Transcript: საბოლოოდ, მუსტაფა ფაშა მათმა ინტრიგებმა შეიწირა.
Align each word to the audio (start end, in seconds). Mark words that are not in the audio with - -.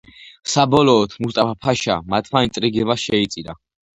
საბოლოოდ, 0.53 1.11
მუსტაფა 1.25 1.53
ფაშა 1.67 1.99
მათმა 2.13 2.43
ინტრიგებმა 2.47 2.99
შეიწირა. 3.05 3.59